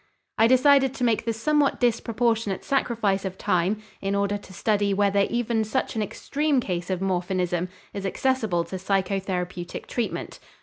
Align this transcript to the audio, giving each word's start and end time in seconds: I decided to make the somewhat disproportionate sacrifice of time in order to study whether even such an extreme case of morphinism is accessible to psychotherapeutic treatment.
I 0.39 0.47
decided 0.47 0.95
to 0.95 1.03
make 1.03 1.25
the 1.25 1.31
somewhat 1.31 1.79
disproportionate 1.79 2.63
sacrifice 2.63 3.23
of 3.23 3.37
time 3.37 3.83
in 4.01 4.15
order 4.15 4.35
to 4.35 4.51
study 4.51 4.95
whether 4.95 5.27
even 5.29 5.63
such 5.63 5.95
an 5.95 6.01
extreme 6.01 6.59
case 6.59 6.89
of 6.89 7.01
morphinism 7.01 7.67
is 7.93 8.03
accessible 8.03 8.63
to 8.63 8.77
psychotherapeutic 8.77 9.85
treatment. 9.85 10.39